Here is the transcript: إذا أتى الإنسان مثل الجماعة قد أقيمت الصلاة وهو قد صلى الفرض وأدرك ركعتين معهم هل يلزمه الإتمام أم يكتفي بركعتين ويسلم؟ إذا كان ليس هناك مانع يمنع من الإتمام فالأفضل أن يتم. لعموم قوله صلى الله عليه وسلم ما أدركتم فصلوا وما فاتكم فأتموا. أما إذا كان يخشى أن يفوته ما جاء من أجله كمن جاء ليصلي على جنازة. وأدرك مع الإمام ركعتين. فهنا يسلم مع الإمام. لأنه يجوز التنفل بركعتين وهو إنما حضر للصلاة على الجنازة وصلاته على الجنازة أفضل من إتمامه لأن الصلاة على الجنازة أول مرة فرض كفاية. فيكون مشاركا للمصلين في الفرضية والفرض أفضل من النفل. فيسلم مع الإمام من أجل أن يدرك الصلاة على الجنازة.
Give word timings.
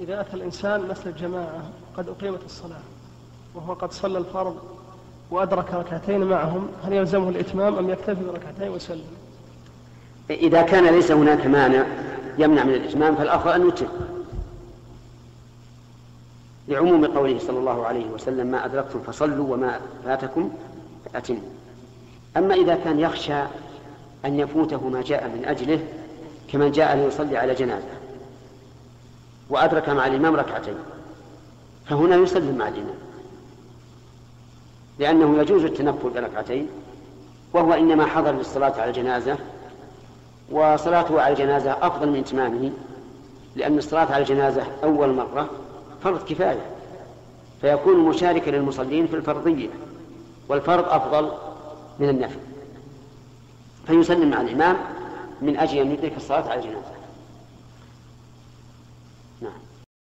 إذا 0.00 0.20
أتى 0.20 0.36
الإنسان 0.36 0.88
مثل 0.88 1.10
الجماعة 1.10 1.62
قد 1.96 2.08
أقيمت 2.08 2.44
الصلاة 2.44 2.80
وهو 3.54 3.72
قد 3.72 3.92
صلى 3.92 4.18
الفرض 4.18 4.56
وأدرك 5.30 5.74
ركعتين 5.74 6.24
معهم 6.24 6.68
هل 6.84 6.92
يلزمه 6.92 7.28
الإتمام 7.28 7.78
أم 7.78 7.90
يكتفي 7.90 8.24
بركعتين 8.24 8.68
ويسلم؟ 8.68 9.04
إذا 10.30 10.62
كان 10.62 10.94
ليس 10.94 11.10
هناك 11.10 11.46
مانع 11.46 11.86
يمنع 12.38 12.64
من 12.64 12.74
الإتمام 12.74 13.16
فالأفضل 13.16 13.52
أن 13.52 13.68
يتم. 13.68 13.86
لعموم 16.68 17.06
قوله 17.06 17.38
صلى 17.38 17.58
الله 17.58 17.86
عليه 17.86 18.06
وسلم 18.06 18.46
ما 18.46 18.64
أدركتم 18.64 19.00
فصلوا 19.00 19.54
وما 19.54 19.80
فاتكم 20.04 20.50
فأتموا. 21.04 21.40
أما 22.36 22.54
إذا 22.54 22.74
كان 22.74 23.00
يخشى 23.00 23.42
أن 24.24 24.40
يفوته 24.40 24.88
ما 24.88 25.02
جاء 25.02 25.28
من 25.28 25.44
أجله 25.44 25.80
كمن 26.52 26.70
جاء 26.70 26.96
ليصلي 26.96 27.36
على 27.36 27.54
جنازة. 27.54 27.98
وأدرك 29.50 29.88
مع 29.88 30.06
الإمام 30.06 30.36
ركعتين. 30.36 30.74
فهنا 31.86 32.16
يسلم 32.16 32.58
مع 32.58 32.68
الإمام. 32.68 32.98
لأنه 34.98 35.40
يجوز 35.40 35.64
التنفل 35.64 36.10
بركعتين 36.10 36.68
وهو 37.52 37.72
إنما 37.72 38.06
حضر 38.06 38.32
للصلاة 38.32 38.72
على 38.80 38.90
الجنازة 38.90 39.36
وصلاته 40.50 41.20
على 41.20 41.32
الجنازة 41.32 41.86
أفضل 41.86 42.08
من 42.08 42.18
إتمامه 42.18 42.70
لأن 43.56 43.78
الصلاة 43.78 44.12
على 44.12 44.22
الجنازة 44.22 44.62
أول 44.84 45.12
مرة 45.14 45.50
فرض 46.02 46.24
كفاية. 46.24 46.66
فيكون 47.60 47.98
مشاركا 47.98 48.50
للمصلين 48.50 49.06
في 49.06 49.16
الفرضية 49.16 49.68
والفرض 50.48 50.84
أفضل 50.88 51.32
من 51.98 52.08
النفل. 52.08 52.38
فيسلم 53.86 54.30
مع 54.30 54.40
الإمام 54.40 54.76
من 55.42 55.56
أجل 55.56 55.78
أن 55.78 55.90
يدرك 55.90 56.16
الصلاة 56.16 56.50
على 56.50 56.60
الجنازة. 56.60 56.98